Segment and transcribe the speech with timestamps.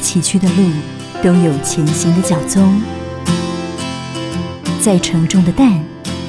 [0.00, 0.70] 崎岖的路，
[1.22, 2.80] 都有前行的脚踪；
[4.80, 5.80] 再沉重的担，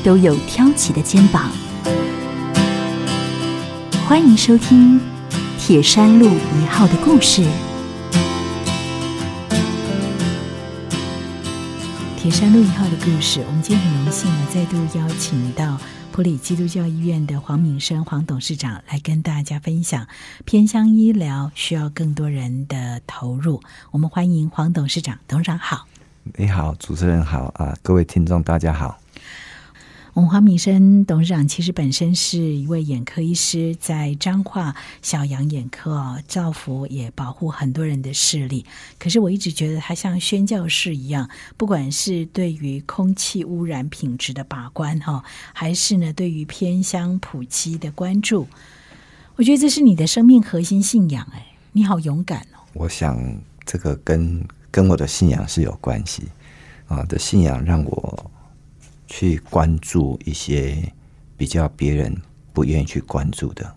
[0.04, 1.50] 都有挑起的肩膀。
[4.06, 4.99] 欢迎收听
[5.58, 7.46] 《铁山路一号》的故事。
[12.17, 15.78] 铁山路一号的故事，我们今天很荣幸呢，再度邀请到
[16.12, 20.05] 普里基督教医院的黄敏生黄董事长来跟大家分享
[20.44, 23.62] 偏乡医疗需要更多人的投入。
[23.92, 25.88] 我们欢迎黄董事长，董事长好。
[26.36, 29.01] 你好，主持人好啊，各位听众大家好。
[30.14, 38.66] 我们黄敏生董事长其实本身是一位眼科医师，在彰化小杨眼科哦，造福也保护很多人的视力。
[39.00, 48.46] 可是我一直觉得他像宣教士一样，不管是对于空气污染品质的把关哈，还是呢对于偏乡普及的关注，
[49.38, 51.26] 我觉得这是你的生命核心信仰。
[51.32, 52.60] 哎，你好勇敢哦！
[52.74, 53.18] 我想
[53.66, 56.24] 这个跟跟我的信仰是有关系
[56.88, 58.32] 啊，的信仰让我。
[59.13, 60.90] 去关注一些
[61.35, 62.15] 比较别人
[62.54, 63.76] 不愿意去关注的，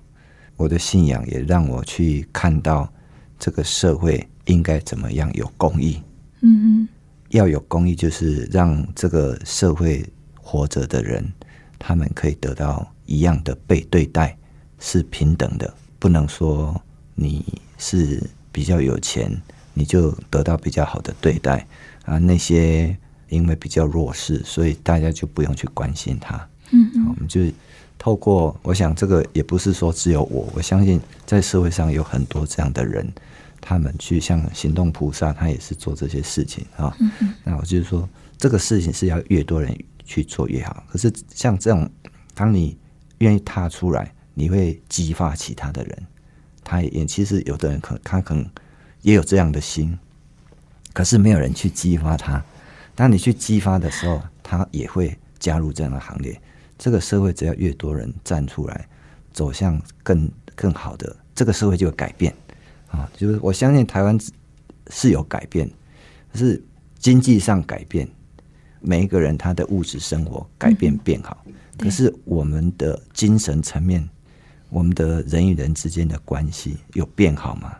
[0.57, 2.89] 我的信仰也让我去看到
[3.37, 6.01] 这个社会应该怎么样有公益。
[6.41, 6.89] 嗯嗯，
[7.31, 10.09] 要有公益，就是让这个社会
[10.41, 11.27] 活着的人，
[11.81, 14.39] 他们可以得到一样的被对待，
[14.79, 15.75] 是平等的。
[15.99, 16.81] 不能说
[17.17, 17.45] 你
[17.77, 19.29] 是比较有钱，
[19.73, 21.67] 你就得到比较好的对待
[22.05, 22.97] 啊，那些。
[23.29, 26.37] 因为比较弱势，所以大家就不用去关心他。
[26.71, 27.41] 嗯嗯，我们就
[27.99, 33.07] 透过，我想这个也不是说只有我，我相信在社会上有很多这样的人，
[33.61, 36.95] 他们去像行动菩萨，他也是做这些事情啊。
[37.01, 40.85] 嗯嗯，那我就是说，这个事情是要越多人去做越好。
[40.91, 41.89] 可是像这种，
[42.35, 42.77] 当你
[43.19, 46.07] 愿意踏出来，你会激发其他的人。
[46.65, 48.45] 他也其实有的人可他可能
[49.03, 49.97] 也有这样的心，
[50.95, 52.43] 可是没有人去激发他。
[52.95, 56.41] 当你去激发的时候，他也会加入这样的行列。
[56.79, 58.89] 这个社会只要越多人站出来，
[59.33, 62.33] 走向更更好的，这个社会就会改变。
[62.89, 64.19] 啊，就是我相信台湾
[64.91, 65.69] 是有改变，
[66.35, 66.63] 是
[66.99, 68.09] 经济上改变，
[68.81, 71.45] 每一个人他的物质生活改变变好。
[71.79, 74.09] 可是我们的精神层面，
[74.69, 77.75] 我们的人与人之间的关系有变好吗？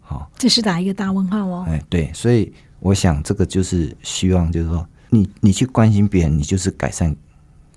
[0.00, 1.64] 好，这是打一个大问号哦。
[1.66, 2.52] 哎，对，所以。
[2.84, 7.16] 我想这个就是希望，就是说，你你去关心别人，你就是改善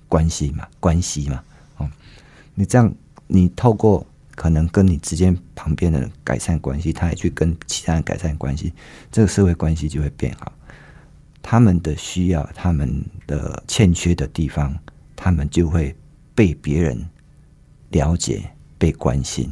[0.10, 1.42] 关系嘛，关系嘛，
[1.78, 1.90] 哦，
[2.54, 2.94] 你这样，
[3.26, 8.74] 你透过可能跟你之间旁边的人改善关系，他也去跟其他人改善关系，
[9.10, 10.52] 这个社会关系就会变好。
[11.42, 14.78] 他们的需要，他们的欠缺的地方，
[15.16, 15.96] 他们就会
[16.36, 17.02] 被别人
[17.92, 18.44] 了解、
[18.78, 19.50] 被关心，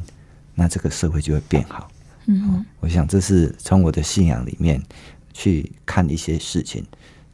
[0.53, 1.89] 那这个社会就会变好。
[2.25, 4.83] 嗯，我想这是从我的信仰里面。
[5.37, 6.81] 去看一些事情，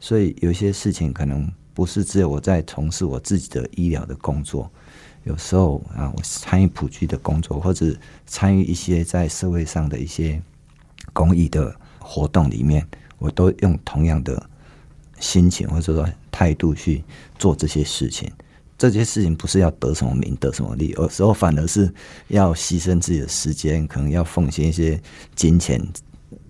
[0.00, 4.68] 所以有些事情可能不是只有我在从事我自己的医疗的工作，
[5.22, 7.94] 有时候啊，我参与普及的工作，或者
[8.26, 10.42] 参与一些在社会上的一些
[11.12, 12.84] 公益的活动里面，
[13.18, 14.50] 我都用同样的
[15.20, 17.04] 心情或者说态度去
[17.38, 18.28] 做这些事情。
[18.76, 21.88] 这些事情不是要得什么名、得什么利，有时候反而是
[22.26, 25.00] 要牺牲自己的时间，可能要奉献一些
[25.36, 25.80] 金钱。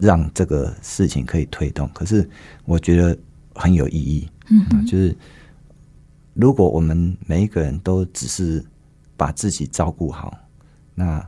[0.02, 2.28] 让这个事情可以推动，可是
[2.64, 3.16] 我觉得
[3.54, 4.28] 很有意义。
[4.50, 5.16] 嗯，就是
[6.34, 8.62] 如果我们每一个人都只是
[9.16, 10.36] 把自己照顾好，
[10.92, 11.24] 那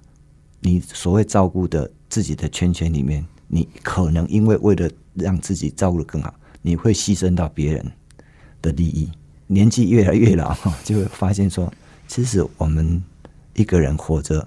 [0.58, 7.92] 你所谓照顾的自己的圈圈里面，你可能因为为了让自己照顾的更好，你会牺牲到别人
[8.60, 9.08] 的利益。
[9.46, 10.52] 年纪越来越老，
[10.82, 11.72] 就会发现说，
[12.08, 13.00] 其实我们
[13.54, 14.44] 一个人活着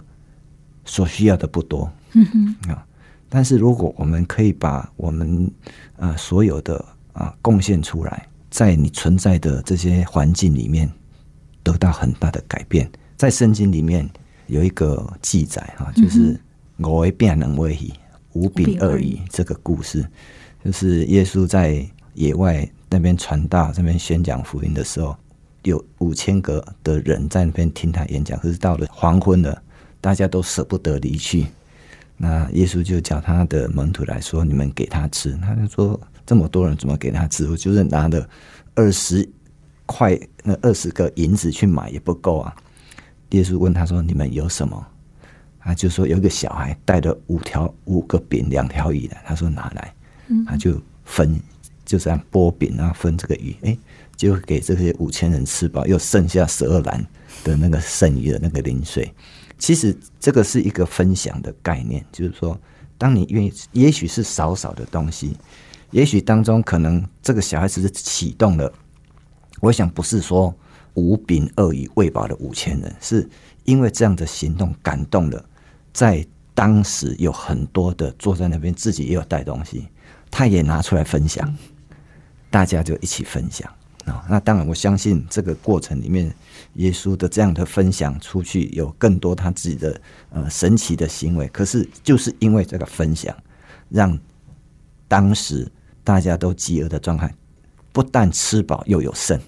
[0.84, 1.90] 所需要的不多。
[2.12, 2.86] 嗯哼啊。
[3.30, 5.52] 但是，如果我们可以把我们
[5.98, 6.84] 啊所有的
[7.14, 10.90] 啊贡献出来，在你存在的这些环境里面
[11.62, 14.10] 得到很大的改变，在圣经里面
[14.48, 16.40] 有一个记载哈，就是
[16.78, 17.94] 我为变能为矣，
[18.32, 20.08] 五饼二鱼这个故事，
[20.64, 25.14] 就是耶稣在野外那边传道、那边宣讲福音的时候，
[25.64, 29.62] 有五千个的人在那边听他演讲，可是到了黄昏了，
[30.00, 31.46] 大家都舍不得离去。
[32.18, 37.48] 那耶稣就叫他的门徒来说：“你们给他吃。”他就说：“这么多人怎么给他吃？
[37.48, 38.28] 我就是拿了
[38.74, 39.28] 二十
[39.86, 42.56] 块，那二十个银子去买也不够啊。”
[43.32, 44.84] 耶稣问他说：“你们有什么？”
[45.60, 49.94] 他就说：“有一个小孩带了五条五个饼，两条鱼来。”他说：“拿来。”
[50.46, 51.40] 他就分，
[51.86, 53.78] 就这样剥饼然后分这个鱼，哎，
[54.16, 57.06] 就给这些五千人吃饱，又剩下十二篮
[57.44, 59.14] 的那个剩余的那个零碎。
[59.58, 62.60] 其实这个是一个分享的概念，就是说，
[62.98, 65.36] 当你愿意，也许是少少的东西，
[65.92, 68.72] 也许当中可能这个小孩子是启动了。
[69.60, 70.54] 我想不是说
[70.94, 73.28] 五饼二鱼喂饱了五千人，是
[73.66, 75.44] 因为这样的行动感动了，
[75.92, 79.88] 在当时有很多的坐在那边自己也有带东西，
[80.30, 81.56] 他也拿出来分享，
[82.50, 83.72] 大家就一起分享
[84.08, 84.26] 啊。
[84.30, 86.34] 那当然，我相信这个过程里面，
[86.74, 91.48] 耶稣的这样的分享出去，有更多他自己的呃神奇的行为。
[91.50, 93.36] 可是就是因为这个分享，
[93.90, 94.18] 让
[95.08, 95.70] 当时
[96.04, 97.34] 大家都饥饿的状态。
[97.94, 99.40] 不但吃饱又有剩，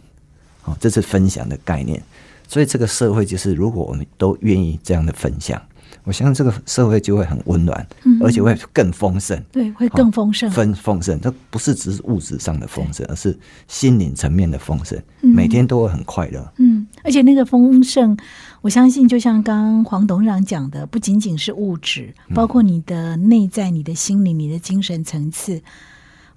[0.62, 2.02] 好，这是分享的概念。
[2.48, 5.62] 所以这个社会就是，如果我们都愿意这样的分享，
[6.10, 7.88] 我相信这个社会就会很温暖，
[8.20, 9.40] 而且会更丰盛。
[9.52, 11.22] 对，会更丰盛，丰丰盛。
[11.22, 15.00] 这不是只是物质上的丰盛，而是心灵层面的丰盛。
[15.22, 16.52] 每天都会很快乐。
[16.58, 18.18] 嗯，而且那个丰盛，
[18.62, 25.62] 我相信就像刚刚黄董事长讲的，不仅仅是物质，包括你的内在、你的心灵、你的精神层次。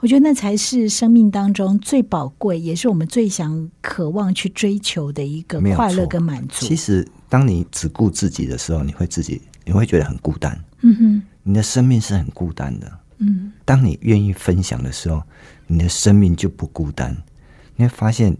[0.01, 6.67] 我觉得那才是生命当中最宝贵，也是我们最想渴望去追求的一个快乐跟满足。
[6.67, 10.63] 其实，当你只顾自己的时候，你会自己你会觉得很孤单。
[10.83, 12.93] 嗯哼，你的生命是很孤单的。
[13.17, 15.23] 嗯，当你愿意分享的时候，
[15.67, 17.17] 你的生命就不孤单。
[17.75, 18.37] 你会发现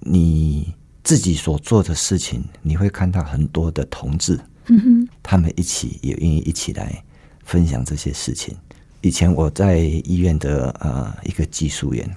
[0.00, 0.74] 你
[1.04, 4.36] 自己所做的事情，你会看到很多的同志，
[4.66, 7.00] 嗯哼，他们一起也愿意一起来
[7.44, 8.56] 分享这些事情。
[9.02, 12.10] 以前我在医院的呃一个技术员，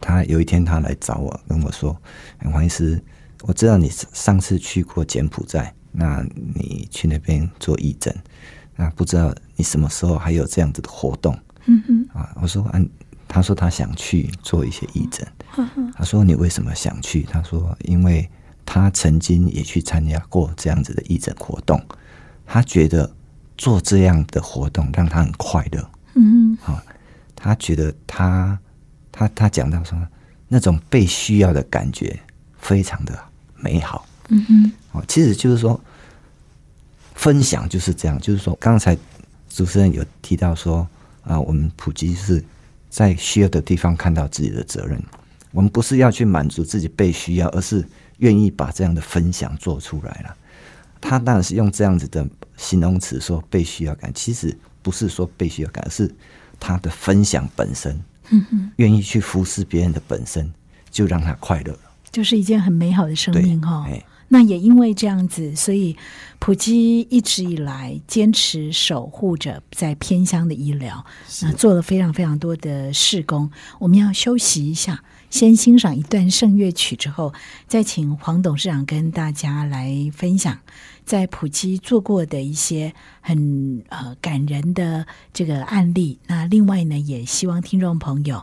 [0.00, 1.96] 他有一天他来找我，跟我说
[2.52, 3.00] ：“黄医师，
[3.46, 6.24] 我知道你上次去过柬埔寨，那
[6.54, 8.14] 你去那边做义诊，
[8.74, 12.80] 那不知道你什么时候还有这样子的活动？”嗯哼，啊，我说：“啊，
[13.28, 15.26] 他说他想去做一些义诊。”
[15.94, 18.26] 他说：“你为什么想去？”他说：“因为
[18.64, 21.78] 他曾经也去参加过这样子的义诊活动，
[22.46, 23.14] 他觉得
[23.58, 26.80] 做这样的活动让他很快乐。”嗯，好，
[27.36, 28.58] 他觉得他
[29.12, 29.98] 他他讲到说，
[30.48, 32.18] 那种被需要的感觉
[32.58, 33.18] 非常的
[33.64, 34.06] 美好。
[34.28, 35.80] 嗯哼，哦，其实就是说，
[37.14, 38.94] 分享就是这样，就是说，刚才
[39.48, 40.86] 主持人有提到说，
[41.22, 42.44] 啊，我们普及是
[42.90, 45.02] 在需要的地方看到自己的责任，
[45.50, 47.82] 我们不是要去满足自己被需要，而是
[48.18, 50.36] 愿意把这样的分享做出来了。
[51.00, 52.26] 他当然是用这样子的
[52.56, 54.54] 形容词说被需要感，其实。
[54.84, 56.14] 不是说被需要感，而是
[56.60, 60.52] 他的分享本身，嗯哼愿意去服侍别人的本身，
[60.90, 61.78] 就让他快乐了，
[62.14, 63.84] 就是一件很美好的生命哈。
[64.28, 65.94] 那也因为这样子，所以
[66.38, 71.04] 普基一直以来坚持守护着在偏乡的医疗，
[71.42, 73.50] 那做了非常非常多的事工。
[73.78, 77.34] 我们要休息一下，先欣赏一段圣乐曲，之后
[77.68, 80.58] 再请黄董事长跟大家来分享。
[81.04, 88.42] 在普基做过的一些很呃感人的这个案例，那另外呢，也希望听众朋友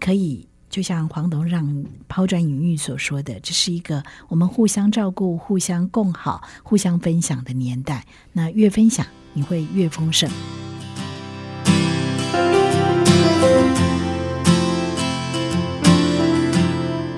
[0.00, 8.06] 可以就像黄董让抛砖引玉所说的，这是一个我们互相照顾、互相共好、互相分享的年代。
[8.32, 10.30] 那越分享，你会越丰盛。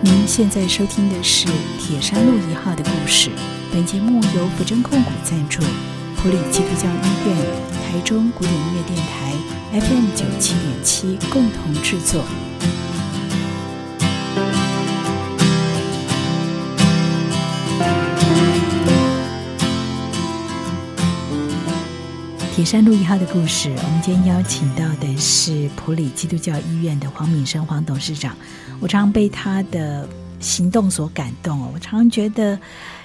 [0.01, 1.47] 您现在收听的是
[1.79, 3.31] 铁山路一号的故事。
[3.71, 5.63] 本节目由福真控股赞助，
[6.17, 7.37] 普里基督教医院、
[7.85, 9.35] 台中古典音乐电台
[9.73, 12.25] FM 九七点七共同制作。
[22.55, 28.37] 铁山路一号的故事，我们今天邀请到的是普里基督教医院的黄敏生黄董事长。
[28.79, 30.07] 我常常被他的
[30.39, 32.59] 行动所感动哦，我常常觉得。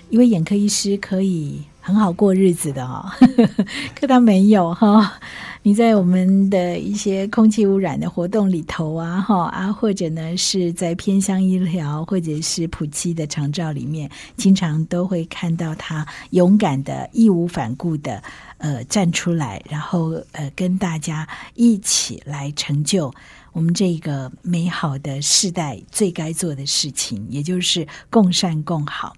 [0.10, 3.06] 一位眼科医师可以很好过日子的哦，
[3.94, 5.20] 可他没有哈。
[5.68, 18.24] 你在我们的一些空气污染的活动里头啊，哈啊，或者呢是在偏乡医疗或者是普及的长照里面，经常都会看到他勇敢的、义无反顾的
[18.60, 23.14] 呃站出来，然后呃跟大家一起来成就。
[23.52, 29.18] 我们这个美好的世代最该做的事情，也就是共善共好。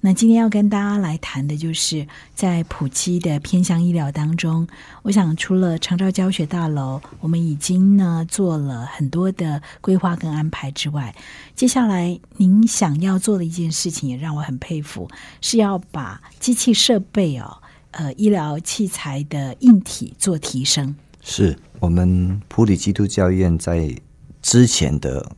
[0.00, 4.66] 那今天要跟大家来谈的，就是在普及的偏向医疗当中，
[5.02, 11.14] 我想除了长照教学大楼，我们已经呢做了很多的规划跟安排之外，
[11.56, 17.58] 接下来您想要做的一件事情，也让我很佩服，是要把机器设备哦，
[17.90, 20.94] 呃，医疗器材的硬体做提升。
[21.20, 23.92] 是我们普里基督教院在
[24.40, 25.28] 之前的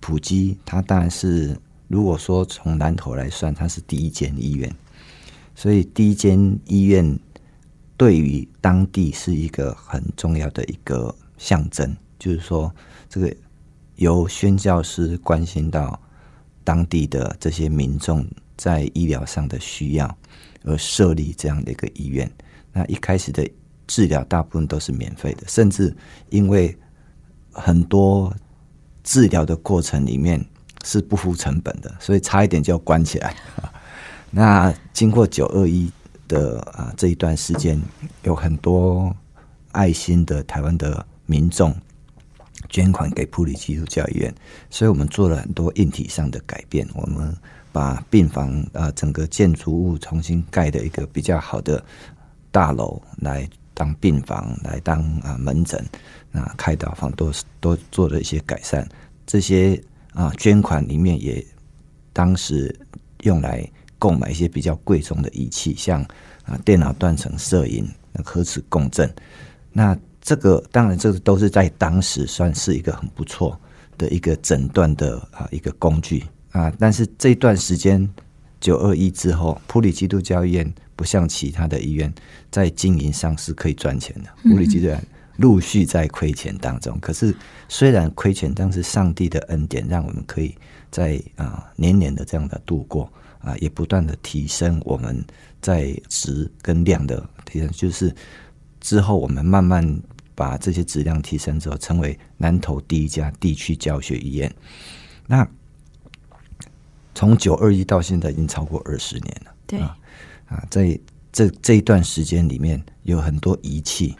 [0.00, 1.56] 普基，它当然是
[1.88, 4.72] 如果说从南头来算，它是第一间医院。
[5.54, 7.18] 所以第一间医院
[7.96, 12.72] 对于当地是一个很重要的一个象征，就是说
[13.08, 13.34] 这个
[13.96, 16.00] 由宣教师关心到
[16.62, 18.24] 当地的这些民众
[18.56, 20.18] 在医疗上的需要，
[20.62, 22.30] 而设立这样的一个医院。
[22.72, 23.48] 那一开始的
[23.88, 25.92] 治疗大部分都是免费的，甚至
[26.30, 26.76] 因为
[27.50, 28.32] 很多
[29.02, 30.44] 治疗的过程里面
[30.84, 33.34] 是不付成本的，所以差一点就要关起来。
[34.30, 35.90] 那经过九二一
[36.26, 37.80] 的啊这一段时间，
[38.22, 39.14] 有很多
[39.72, 41.74] 爱心的台湾的民众
[42.68, 44.34] 捐款给普里基督教医院，
[44.68, 46.86] 所以我们做了很多硬体上的改变。
[46.94, 47.34] 我们
[47.72, 51.82] 把病房啊整个建筑物重新盖的一个比较好的
[52.50, 55.82] 大楼来当病房，来当啊门诊，
[56.32, 58.86] 啊开刀房都都做了一些改善。
[59.26, 59.80] 这些
[60.12, 61.44] 啊捐款里面也
[62.12, 62.74] 当时
[63.22, 63.68] 用来。
[64.00, 66.00] 购买一些比较贵重的仪器，像
[66.44, 67.84] 啊电脑断层摄影、
[68.24, 69.12] 核磁共振。
[69.72, 73.60] 那这个当然，这个都是在当时算是一个很不错
[73.96, 76.22] 的一个诊断的啊一个工具
[76.52, 76.72] 啊。
[76.78, 78.08] 但是这段时间
[78.60, 82.14] 九二一之后，普里基督教医院不像其他的医院
[82.52, 84.30] 在经营上是可以赚钱的。
[84.44, 84.96] 普里基督教
[85.38, 86.96] 陆续在亏钱当中。
[87.00, 87.34] 可是
[87.68, 90.54] 虽然亏钱，但是上帝的恩典让我们可以
[90.90, 93.12] 在啊年年的这样的度过。
[93.40, 95.24] 啊，也不断的提升我们
[95.62, 98.12] 在值跟量的提升，就是
[98.80, 100.02] 之后我们慢慢
[100.34, 104.52] 把这些质量提升之后，成为南投第一家地区教学医院。
[105.28, 105.48] 那
[107.14, 109.54] 从九二一到现在已经超过二十年了。
[109.68, 109.96] 对啊，
[110.68, 110.98] 在
[111.30, 114.16] 这这一段时间里面，有很多仪器。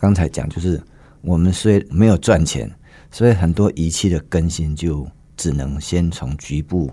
[0.00, 0.82] 刚才讲就是
[1.20, 2.70] 我们虽没有赚钱，
[3.10, 5.06] 所以很多仪器的更新就
[5.36, 6.90] 只能先从局部。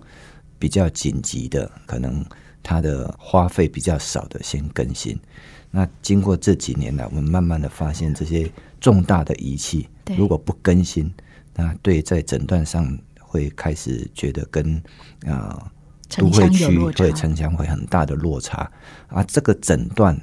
[0.60, 2.24] 比较紧急的，可能
[2.62, 5.20] 它的花费比较少的，先更新。
[5.70, 8.50] 那经过这几年来，我们慢慢的发现，这些
[8.80, 11.13] 重大的仪器如果不更新，
[11.54, 14.82] 那对在诊断上会开始觉得跟
[15.25, 15.70] 啊
[16.16, 18.72] 都会区对城乡会很大的落差。
[19.10, 20.18] 啊，这个诊断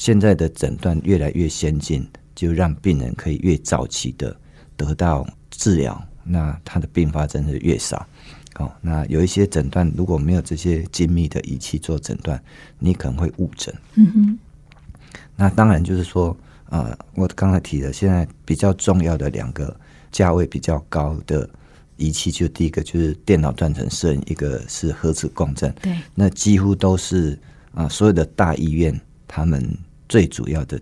[0.00, 4.34] 现在的诊断越来越先进，就让病人可以越早期的
[4.74, 8.06] 得到治疗，那他的并发症是越少。
[8.54, 12.42] 哦，那有一些诊断如果没有这些精密的仪器做诊断，
[12.78, 13.74] 你可能会误诊。
[13.96, 14.38] 嗯哼。
[15.36, 16.34] 那当然就是说，
[16.70, 19.78] 呃，我刚才提的，现在比较重要的两个
[20.10, 21.46] 价位比较高的
[21.98, 25.70] 仪器，就第一个就是电脑断层摄影，一个是核磁共振。
[25.82, 25.94] 对。
[26.14, 27.38] 那几乎都是
[27.74, 29.62] 啊，所有的大医院他们
[30.10, 30.78] 最主要的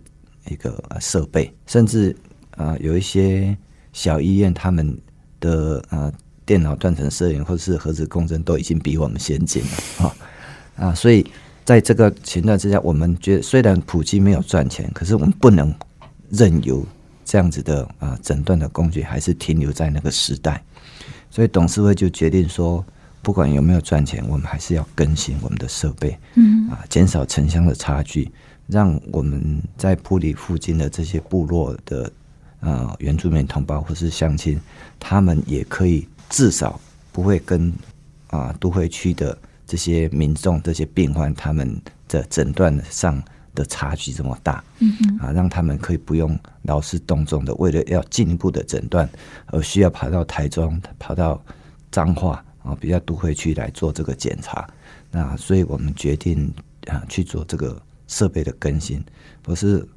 [0.51, 2.17] 一个设备，甚至
[2.57, 3.57] 啊，有一些
[3.93, 4.99] 小医院他们
[5.39, 6.13] 的啊。
[6.49, 10.17] 电脑断层摄影或者是核磁共振都已经比我们先进了啊
[10.77, 10.95] 啊！
[10.95, 11.23] 所以
[11.63, 15.71] 在这个情况之下，我们觉得虽然普及没有赚钱，可是我们不能
[16.31, 16.83] 任由
[17.23, 20.65] 这样子的啊诊断的工具还是停留在那个时代。
[21.31, 22.83] 所以董事会就决定说，
[23.21, 28.33] 不管有没有赚钱，我们还是要更新我们的设备，嗯啊，减少城乡的差距，
[28.69, 32.09] 让我们在普里附近的这些部落的
[32.61, 34.61] 啊原住民同胞或是乡亲，
[35.01, 36.07] 他们也可以。
[36.31, 36.79] 至少
[37.11, 37.73] 不会跟
[38.27, 43.19] 啊都会区的这些民众、这些病患他们的诊断上
[43.55, 49.09] 的差距这么大，嗯嗯啊，让他们可以不用劳师动众的，为了要进一步的诊断
[49.47, 51.43] 而需要跑到台中、跑到
[51.91, 54.69] 彰化啊，比较都会区来做这个检查。
[55.11, 56.53] 那所以我们决定
[56.89, 59.01] 啊去做这个设备的更新，
[59.41, 59.89] 不是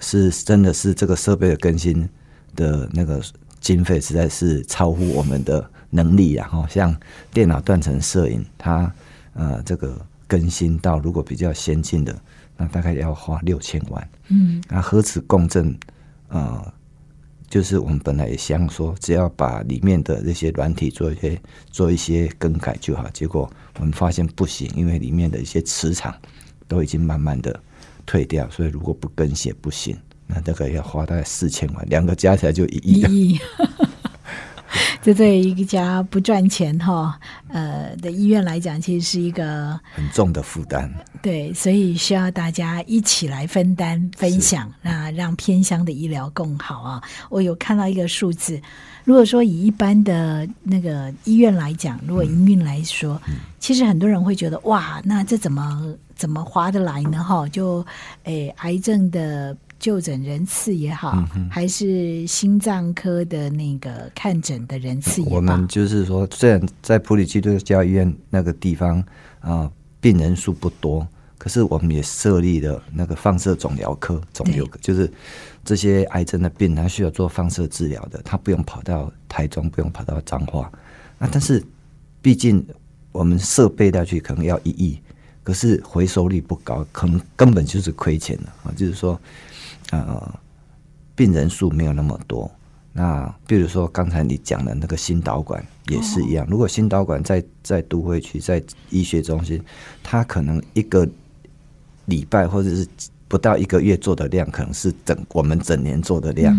[0.00, 2.08] 是真的是这个设备的更新
[2.56, 3.22] 的那个。
[3.60, 6.48] 经费实在是超乎我们的能力啊！
[6.48, 6.96] 哈，像
[7.32, 8.90] 电脑断层摄影，它
[9.34, 12.16] 呃这个更新到如果比较先进的，
[12.56, 14.10] 那大概要花六千万。
[14.28, 15.76] 嗯，那核磁共振，
[16.28, 16.72] 呃，
[17.50, 26.14] 就是我们本来也想说，只要把里面的这些软体做一些做一些更改就好，结果我们发现不行，因为里面的一些磁场
[26.68, 27.58] 都已经慢慢的
[28.06, 29.96] 退掉，所以如果不更新不行。
[30.30, 33.00] 那大概要花大概四千万，两个加起来就一亿。
[33.00, 33.40] 一亿，
[35.00, 40.92] 这对一家不赚钱哈呃的医院来讲，其实是一个很重的负担。
[41.22, 47.02] 对，所以需要大家一起来分担、分享，那让偏乡的医疗更好啊！
[47.30, 48.60] 我有看到一个数字，
[49.04, 53.18] 如果说以一般的那个医院来讲，如果营运来说，
[53.58, 57.24] 其实很多人会觉得哇，那这怎么怎么划得来呢？
[57.24, 57.82] 哈，就
[58.24, 59.56] 诶，癌症的。
[59.78, 69.00] 就诊人次也好，还是心脏科的那个看诊的人次也好，我们就是说，虽然在普里基督教医院那个地方
[69.38, 69.70] 啊，
[70.00, 71.06] 病人数不多，
[71.38, 75.08] 可是我们也设立了那个放射肿瘤科、肿瘤科，就是
[75.64, 80.68] 这些癌症的病，他需要做放射治疗的，他不用跑到台中，不用跑到彰化。
[81.20, 81.64] 那但是
[82.20, 82.66] 毕竟
[83.12, 85.00] 我们设备下去可能要一亿，
[85.48, 88.68] 可是回收率不高，可能根本就是亏钱的啊！
[88.76, 89.18] 就是说，
[89.90, 90.34] 呃，
[91.14, 92.50] 病人数没有那么多。
[92.92, 99.58] 那比如说刚才你讲的那个心导管也是一样，如果心导管在在都会区在医学中心，
[100.02, 101.08] 它可能一个
[102.04, 102.86] 礼拜或者是
[103.26, 106.54] 不到一个月做的量，可能是整我们整年做的量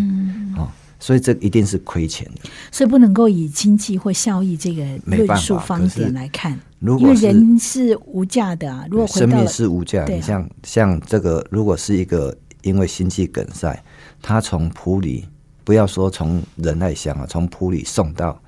[0.58, 0.66] 啊，
[1.00, 2.50] 所以这一定是亏钱的。
[2.72, 8.86] 所以不能够以经济或效益这个论述方点来看，因为人是无价的啊。
[8.90, 13.84] 如果生命是无价，你像像这个，如果是一个因为心肌梗塞，
[14.22, 15.26] 他从普里。
[15.66, 18.42] 不要说从仁爱乡啊，从普里送到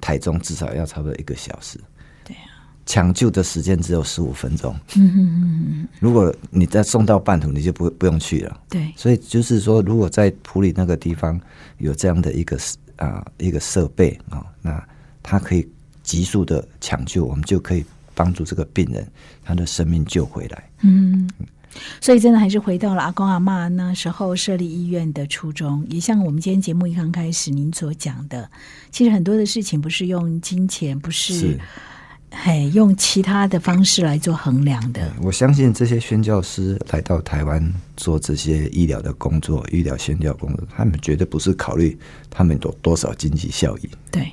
[0.00, 1.76] 台中，至少要差不多一个小时。
[2.24, 4.72] 对啊，抢救的时间只有十五分钟。
[4.94, 8.60] 嗯嗯嗯如果你再送到半途，你就不不用去了。
[8.68, 8.92] 对。
[8.94, 11.40] 所以就是说，如果在普里那个地方
[11.78, 12.56] 有这样的一个
[12.94, 14.80] 啊一个设备啊，那
[15.24, 15.68] 它可以
[16.06, 17.84] 急速的抢救，我们就可以
[18.14, 19.06] 帮助这个病人
[19.44, 20.70] 他的生命救回来。
[20.82, 21.28] 嗯。
[22.00, 25.84] 所以，真的还是回到了阿公阿妈那时候设立医院的初衷。
[25.90, 28.50] 也像我们今天节目一刚开始您所讲的，
[28.90, 31.58] 其实很多的事情不是用金钱，不是
[32.30, 35.12] 嘿用其他的方式来做衡量的。
[35.20, 41.98] 我相信这些宣教师来到台湾做这些医疗的工作、医疗宣教工作，他们绝对不是考虑
[42.30, 43.90] 他们有多少经济效益。
[44.10, 44.32] 对，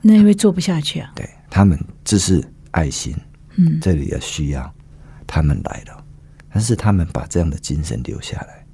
[0.00, 1.12] 那因为做不下去啊。
[1.14, 3.14] 对他们这是爱心，
[3.56, 4.74] 嗯，这里的需要，
[5.26, 6.04] 他们来了。
[6.54, 8.64] 但是他们把这样的精神留下来，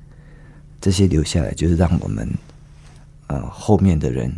[0.81, 2.29] 这些留下来就是让我们，
[3.29, 4.35] 呃，后面的人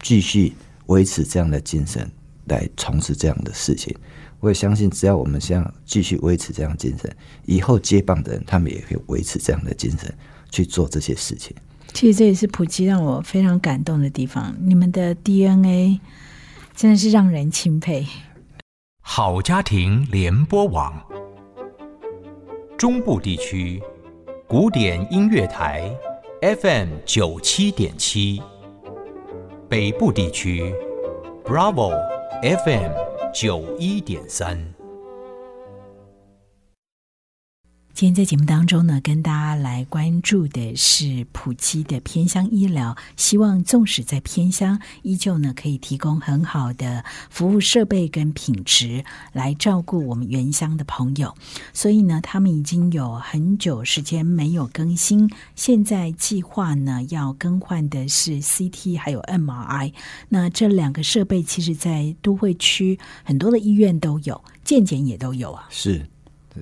[0.00, 0.52] 继续
[0.86, 2.10] 维持这样的精神
[2.46, 3.96] 来从事这样的事情。
[4.40, 10.12] 我也相信，只要我们像继续维持这样精神，以后接棒的人他们也会维持这样的精神
[10.50, 11.56] 去做这些事情。
[11.98, 14.54] 其实这也是普及让我非常感动的地方。
[14.60, 15.98] 你们的 DNA
[16.72, 18.06] 真的是让人钦佩。
[19.00, 20.94] 好家庭联播网。
[22.76, 23.82] 中部地区
[24.46, 25.92] 古典音乐台
[26.40, 28.40] FM 九七点七，
[29.68, 30.72] 北部地区
[31.44, 31.90] Bravo
[32.40, 32.92] FM
[33.34, 34.77] 九一点三。
[37.98, 42.96] 今天在节目当中呢，跟大家来关注的是普基的偏乡医疗。
[43.16, 51.34] 希望纵使在偏乡，依旧呢可以提供很好的服务设备跟品质，来照顾我们原乡的朋友。
[51.72, 59.92] 所以呢，他们已经有很久时间没有更新，现在计划呢要更换的是 CT 还有 MRI。
[60.28, 65.66] 那这两个设备，其实在都会区很多的医院都有，健检也都有啊。
[65.68, 66.08] 是。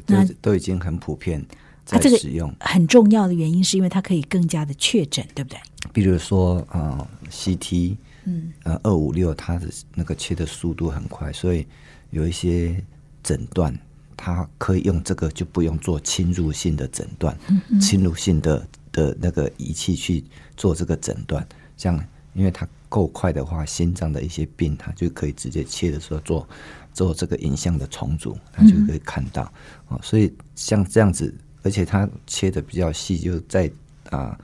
[0.06, 1.44] 那都已经很普遍
[1.85, 2.52] 在使用。
[2.61, 5.59] 很重要的原因是因为它可以更加的确诊，对不对？
[5.92, 11.66] 比如说，呃，CT，嗯，呃，二五六，它的那个切的速度很快，所以
[12.11, 12.82] 有一些
[13.22, 13.76] 诊断，
[14.16, 17.37] 它可以用这个，就不用做侵入性的诊断，
[17.80, 20.24] 侵入性的的那个仪器去
[20.56, 21.46] 做这个诊断。
[21.76, 21.96] 像，
[22.35, 26.48] 因为它够快的话，心脏的一些病，它就可以直接切的时候做。
[26.96, 29.42] 做这个影像的重组，他就可以看到
[29.87, 31.32] 啊，所以像这样子，
[31.62, 33.70] 而且它切的比较细，就在
[34.09, 34.38] 啊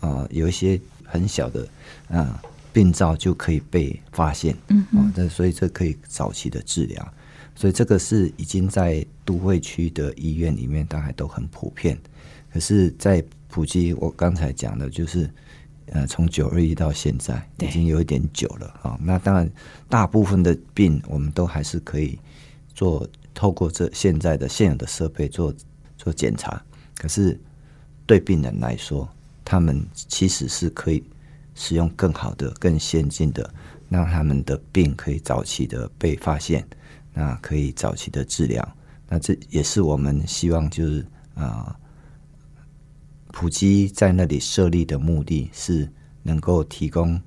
[0.00, 1.68] 啊有一些很小的
[2.08, 7.14] 啊病灶就可以被发现，嗯啊，这所以这可以早期的治疗，
[7.54, 11.98] 所以这个是已经在都会区的医院里面大概都很普遍，
[12.50, 15.30] 可是，在普及我刚才讲的就是。
[15.94, 18.98] 呃，从九二一到现在，已经有一点久了啊。
[18.98, 19.46] 那当然，
[19.90, 22.18] 大部分的病我们都还是可以
[22.74, 25.52] 做，透过这现在的现有的设备做
[25.98, 26.64] 做检查。
[26.96, 27.38] 可是
[28.06, 29.06] 对病人来说，
[29.44, 31.04] 他们其实是可以
[31.54, 33.52] 使用更好的、更先进的，
[33.90, 36.66] 让他们的病可以早期的被发现，
[37.12, 38.66] 那可以早期的治疗。
[39.10, 41.76] 那这也是我们希望就是啊。
[43.32, 45.90] 普基在那里设立的目的是
[46.22, 47.20] 能够提供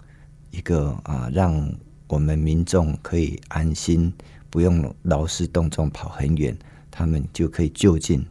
[0.51, 1.69] 一个啊，让
[2.07, 4.13] 我们民众可以安心，
[4.49, 6.55] 不用劳师动众跑很远，
[6.89, 8.23] 他们就可以就近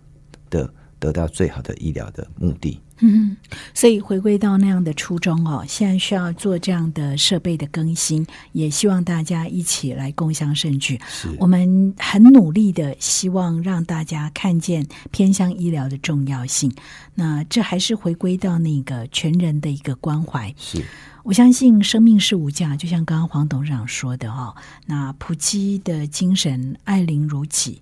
[0.48, 2.80] 的得到最好的医疗的目的。
[3.00, 3.36] 嗯，
[3.74, 11.00] 所以回归到那样的初衷哦，现在需要做这样的设备的更新，也希望大家一起来共享盛举。
[11.38, 16.72] 我们很努力的希望让大家看见偏向医疗的重要性。
[17.14, 20.54] 那这还是回归到那个全人的一个关怀。
[20.56, 20.84] 是
[21.24, 24.54] 我相信生命是无价，就像刚刚黄董事长说的哦，
[24.86, 27.80] 那普基的精神爱邻如己。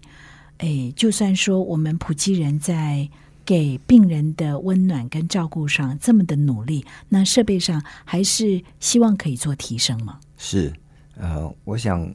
[0.59, 3.09] 哎，就算说我们普基人在
[3.45, 10.19] 给病人的温暖跟照顾上这么的努力，那设备上还是希望可以做提升吗？
[10.37, 10.73] 是，
[11.17, 12.13] 呃，我想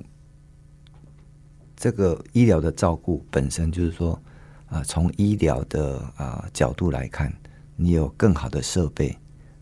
[1.76, 4.20] 这个医疗的照顾本身就是说，
[4.68, 7.34] 啊、从医疗的啊、角度来看，
[7.76, 9.16] 你有更好的设备，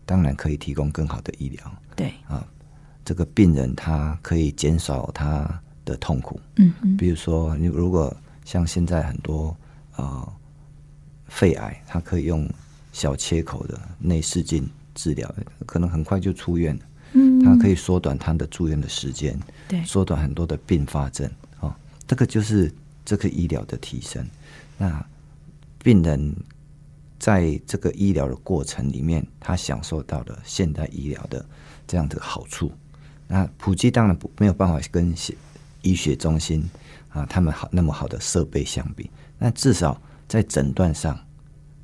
[0.04, 1.72] 当然可以提供更好的医疗。
[1.94, 2.46] 对啊，
[3.04, 9.56] 这个病人他可以减少他的痛苦，嗯嗯，比如说，你如果像现在很多
[9.96, 10.32] 呃
[11.28, 12.48] 肺癌，他可以用
[12.92, 15.32] 小切口的内视镜治疗，
[15.66, 16.82] 可能很快就出院了。
[17.12, 21.74] 嗯，它可以缩短他的住院的时间，对，缩短很多的并发症哦。
[22.06, 22.70] 这个就是
[23.04, 24.26] 这个医疗的提升。
[24.76, 25.04] 那
[25.78, 26.34] 病人
[27.18, 31.46] 在这个医疗的过程里面，他享受到了现代医疗的
[31.86, 32.70] 这样的好处。
[33.28, 35.14] 那普及当然不没有办法跟
[35.82, 36.68] 医学中心
[37.08, 39.08] 啊他们好那么好的设备相比，
[39.38, 41.18] 那至少在诊断上，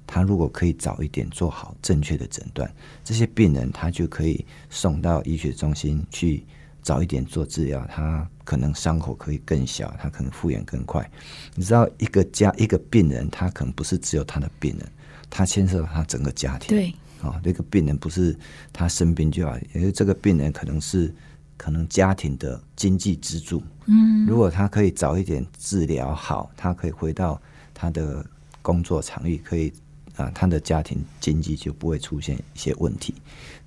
[0.06, 6.44] 他如果可以早一点做好正确的诊断，这些病人他就可以送到医学中心去
[6.82, 11.08] 早一点做治疗，他可能伤口可以更小，他可能复原更快。
[11.54, 14.92] 你知道，一个家一个病人，他可能不是只有他的病人，
[15.30, 16.68] 他牵涉到他整个家庭。
[16.68, 18.36] 对，啊、这个病人不是
[18.72, 21.14] 他生病就好，因为这个病人可能是
[21.56, 23.62] 可能家庭的经济支柱。
[23.86, 27.40] 嗯，如果他可以早一点治疗好，他可以回到
[27.72, 28.26] 他的
[28.62, 29.72] 工作场域，可以
[30.16, 33.14] 啊，他的家庭经济就不会出现一些问题。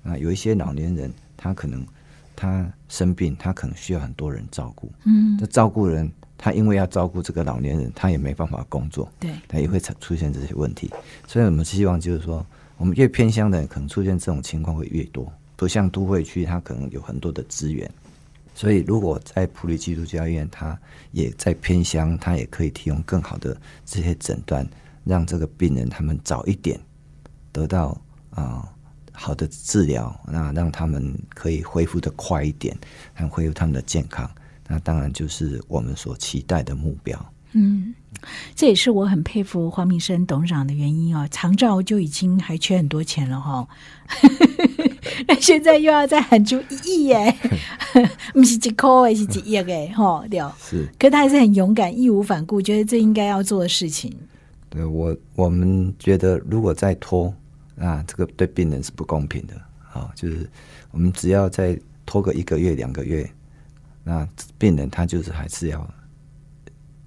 [0.02, 1.86] 啊，有一些老年人，他可能
[2.34, 4.90] 他生病，他可能需要很多人照顾。
[5.04, 9.10] 嗯，那照顾人，他因为要照顾这个老年人，他也没办法工作。
[9.18, 10.90] 对，他也会出出现这些问题。
[11.26, 12.44] 所以我们希望就是说，
[12.76, 17.90] 我们越偏乡的人可能出现这种情况会越多，不像都会区，他可能有很多的资源。
[18.54, 20.78] 所以如果在普利基督教医院，他
[21.12, 23.54] 也在偏乡，他也可以提供更好的
[23.84, 24.66] 这些诊断，
[25.06, 26.78] 让这个病人他们早一点
[27.52, 27.98] 得到
[28.30, 28.68] 啊、
[29.12, 32.76] 好的治疗，那让他们可以恢复的快一点，
[33.14, 34.30] 还恢复他们的健康。
[34.68, 37.32] 那当然就是我们所期待的目标。
[37.52, 37.94] 嗯，
[38.54, 41.26] 这也是我很佩服黄明生董事长的原因哦。
[41.30, 43.66] 长照就已经还缺很多钱了哈、
[45.26, 47.34] 那现在又要再喊出一亿耶，
[48.34, 50.52] 不是几块而，是几亿耶，哈，对哦。
[50.60, 50.86] 是。
[50.98, 54.12] 可他还是很勇敢，义无反顾，觉得这应该要做的事情。
[54.68, 57.32] 对我，我们觉得如果再拖，
[57.78, 59.54] 啊，这个对病人是不公平的。
[59.92, 60.46] 啊，就是
[60.90, 63.26] 我们只要再拖个一个月、两个月，
[64.04, 65.88] 那病人他就是还是要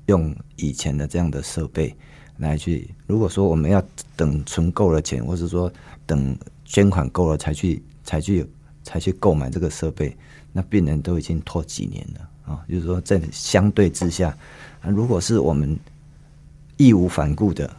[0.08, 1.96] 用以前的这样的设备
[2.38, 2.90] 来去。
[3.06, 3.80] 如果说我们要
[4.16, 5.72] 等存够了钱，或者说
[6.08, 8.44] 等捐款够了才去才去
[8.84, 10.18] 才去购买这个设备，
[10.52, 12.66] 那病人都已经拖几年了啊。
[12.68, 14.36] 就是说，在相对之下，
[14.82, 15.78] 啊如果是我们
[16.80, 17.70] 义无反顾的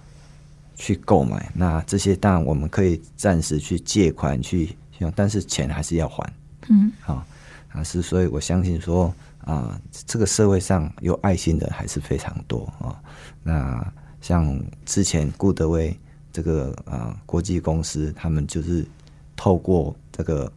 [0.76, 6.32] 去购买，那这些当然我们可以暂时去借款去用，但是钱还是要还。
[6.68, 7.24] 嗯，好
[7.72, 12.94] 啊是，所以我相信说啊，这个社会上有爱心的还是非常多啊。
[13.42, 15.98] 那像之前顾德威
[16.30, 18.86] 这个啊国际公司，他们就是
[19.34, 20.52] 透过这个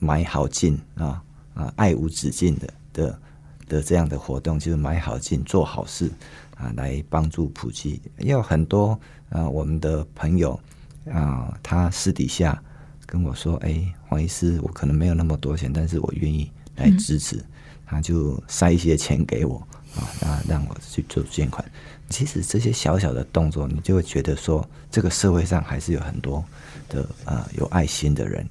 [0.00, 1.22] 买好进啊
[1.54, 3.18] 啊爱无止境的的
[3.68, 6.10] 的这样的活动，就是买好进做好事
[6.56, 8.02] 啊，来帮助普及。
[8.18, 10.58] 也有很多啊我们的朋友
[11.08, 12.60] 啊，他私底下。
[13.08, 17.40] 跟我说：“哎、黄医师，我可能没有那么多钱，但是我愿意来支持。
[17.86, 19.64] 他就塞一些钱给我
[19.94, 21.64] 啊，那让我去做捐款。
[22.08, 26.44] 其实这些小小的动作，你就会觉得说，这个社会上还是有很多
[26.88, 28.44] 的呃有爱心的人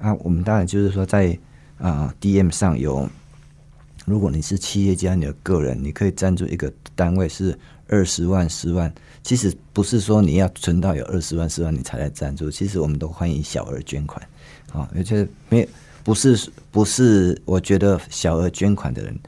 [0.00, 0.12] 啊。
[0.14, 1.38] 我们当然就是说在，
[1.78, 3.08] 啊 DM 上有，
[4.06, 6.68] 如果你是企业家，你的个人，你可以赞助一个
[7.00, 7.58] 单位是
[7.88, 8.92] 二十万、十万。
[9.22, 14.20] 其实不是说你要存到有二十万、十万你才来赞助，其实我们都欢迎小额捐款
[14.70, 14.86] 啊。
[14.94, 15.66] 而且没
[16.04, 19.18] 不是不是，我觉得小额捐款的人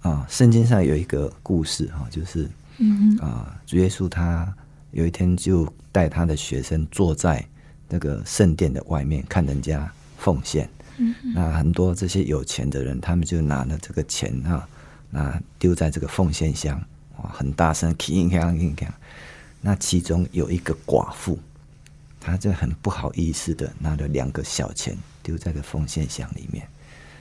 [0.00, 4.54] 啊，圣经上有一个故事哈、就是嗯啊，主耶稣他
[4.92, 7.44] 有一天就带他的学生坐在
[7.88, 10.68] 那个圣殿的外面看人家奉献。
[10.98, 14.68] 嗯那很多这些有钱的人，他们就拿了这个钱啊，
[15.10, 16.86] 那丢在这个奉献箱，哇，
[17.28, 18.88] 很大声，铿锵铿锵。
[19.60, 21.38] 那其中有一个寡妇，
[22.20, 26.66] 她就很不好意思的拿了两个小钱丢在了奉献箱里面。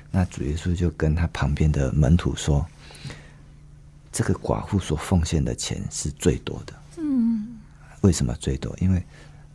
[0.10, 2.66] 那主耶稣就跟他旁边的门徒说
[4.12, 6.74] ：“这个寡妇所奉献的钱是最多的。
[6.98, 7.58] 嗯，
[8.02, 8.76] 为什么最多？
[8.82, 9.02] 因为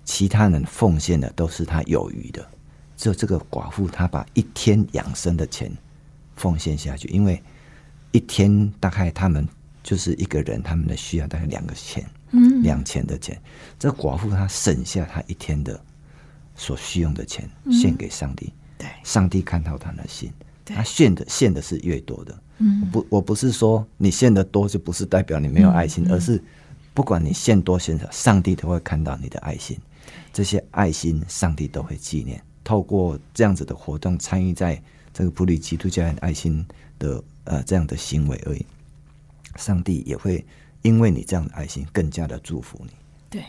[0.04, 2.48] 其他人奉献的都是他有余的，
[2.96, 5.70] 只有这个寡妇她把一天养生的钱
[6.36, 7.42] 奉献下去，因为
[8.12, 9.46] 一天大概他们
[9.86, 13.40] 就是一个人他们的需要大概两个钱，嗯两钱的钱。
[13.78, 15.80] 这寡妇她省下她一天的
[16.56, 18.52] 所需用的钱，献给上帝。
[18.76, 20.32] 对上帝看到她的心，
[20.64, 22.36] 对他献的献的是越多的。
[22.58, 26.42] 嗯我不，我不是说你献的多就不是代表你没有爱心，而是
[26.92, 29.78] 不管你献多献少，上帝都会看到你的爱心。
[30.32, 32.42] 这些爱心，上帝都会纪念。
[32.64, 34.82] 透过这样子的活动，参与在
[35.14, 36.66] 这个普里基督教人爱心
[36.98, 38.66] 的呃这样的行为而已，
[39.56, 40.44] 上帝也会
[40.82, 42.90] 因为你这样的爱心，更加的祝福你。
[43.28, 43.42] 对，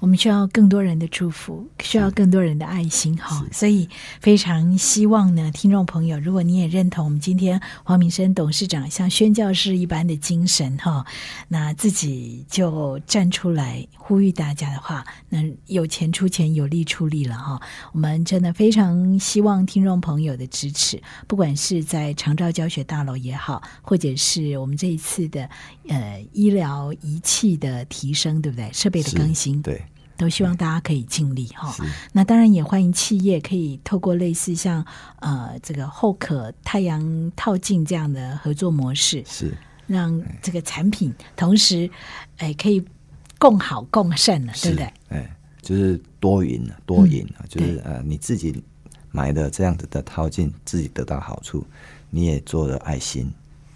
[0.00, 3.44] 我们需要更多人的祝福，需要更多人的爱心哈。
[3.52, 3.88] 所以
[4.20, 11.06] 非常希望呢，听众朋友，如果你也认同我们今天黄敏生董事长像宣教士一般的精神哈，
[11.48, 17.58] 那自己就站出来呼吁大家的话，那有钱出钱，有力出力了哈。
[17.94, 25.48] 我们真的非常希望听众朋友的支持，不管是在长照教学大楼也好，或者是我们这一次的
[25.88, 28.70] 呃医疗仪器的提升，对不对？
[28.74, 29.82] 设备的更新，对，
[30.18, 31.82] 都希望大家可以尽力哈是。
[32.12, 34.84] 那当然也欢迎企业可以透过类似像
[35.20, 41.88] 呃这个后可太阳套镜这样的合作模式，是让这个产品同时
[42.36, 42.84] 哎可以
[43.38, 44.92] 共好共善了，对不对？？
[45.08, 48.62] 哎，就是多赢啊，多赢啊，就是呃，你自己
[49.10, 51.64] 买的这样子的套件，自己得到好处，
[52.10, 53.30] 你也做了爱心，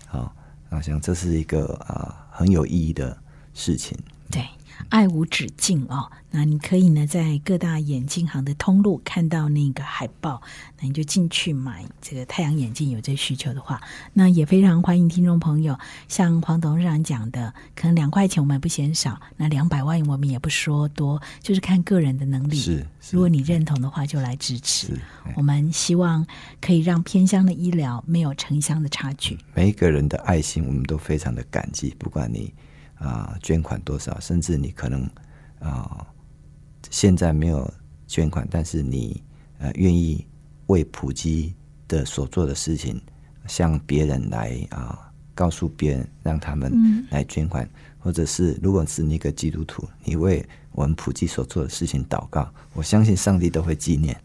[0.07, 0.35] 好、
[0.71, 3.16] 我想这是一个啊、很有意义的
[3.55, 3.97] 事情。
[4.31, 4.42] 对，
[4.88, 6.11] 爱无止境哦。
[6.31, 10.43] 那你可以呢，在各大眼镜行的通路看到那个海报，
[10.79, 12.91] 那你就进去买这个太阳眼镜。
[12.91, 13.81] 有这需求的话，
[14.12, 22.57] 那也非常欢迎听众朋友，像黄董事长讲的，可能两块钱我们不嫌少，那两百万我们也不说多，就是看个人的能力。
[22.57, 24.99] 是是如果你认同的话，就来支持
[25.35, 26.27] 我们希望
[26.61, 29.38] 可以让偏乡的医疗没有城乡的差距。
[29.55, 31.95] 每一个人的爱心，我们都非常的感激。
[31.99, 32.53] 不管你
[32.98, 35.08] 啊、捐款多少，甚至你可能
[35.61, 36.06] 啊、
[36.90, 37.72] 现在没有
[38.06, 39.22] 捐款，但是你
[39.58, 40.26] 呃愿意
[40.66, 41.54] 为普及
[41.87, 43.00] 的所做的事情，
[43.46, 44.98] 向别人来啊、
[45.34, 54.20] 告诉别人，让他们来捐款，或者是如果是你一个基督徒，你为我们普及所做的事情祷告，我相信上帝都会纪念。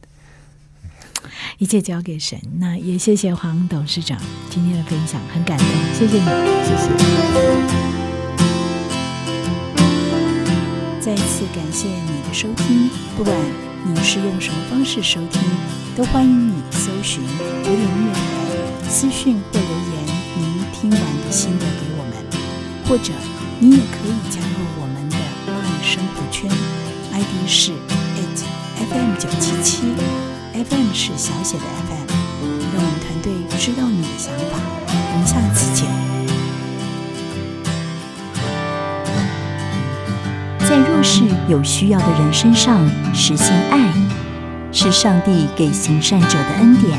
[1.57, 2.39] 一切交给神。
[2.57, 6.25] 那也谢谢黄董事长今天的分享，很感动，谢谢你。
[6.65, 8.02] 谢谢。
[11.03, 13.35] 再次感谢你的收听，不管
[13.83, 15.41] 你是用什么方式收听，
[15.97, 17.21] 都欢迎你搜寻
[17.61, 20.05] 古典音乐台私讯或留言
[20.37, 22.15] 您听完的心得给我们，
[22.87, 23.11] 或者
[23.59, 26.49] 你也可以加入我们的 LINE 生活圈
[27.11, 27.73] ，ID 是
[28.15, 28.39] it
[28.87, 29.83] FM 九七七
[30.53, 32.07] ，FM 是小写的 FM，
[32.73, 34.55] 让我们团队知道你的想法。
[34.87, 35.62] 我们下次
[41.03, 41.23] 是。
[41.49, 42.79] 有需要的人身上
[43.13, 43.91] 实现爱，
[44.71, 46.97] 是上帝给行善者的恩典。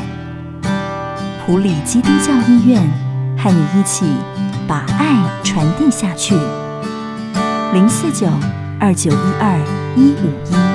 [1.45, 2.79] 普里基督教医院
[3.35, 4.05] 和你一起
[4.67, 6.35] 把爱传递下去。
[7.73, 8.27] 零四九
[8.79, 9.59] 二九一二
[9.97, 10.74] 一五一。